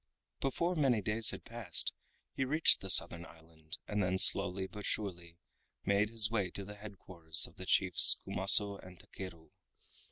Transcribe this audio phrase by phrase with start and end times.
[0.39, 1.93] Before many days had passed
[2.33, 5.37] he reached the Southern Island, and then slowly but surely
[5.85, 9.51] made his way to the head quarters of the chiefs Kumaso and Takeru.